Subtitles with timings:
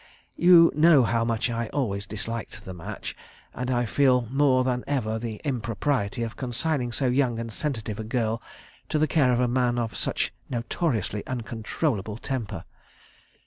[0.35, 3.15] You know how much I always disliked the match,
[3.53, 8.03] and I feel more than ever the impropriety of consigning so young and sensitive a
[8.03, 8.41] girl
[8.89, 12.65] to the care of a man of such notoriously uncontrollable temper.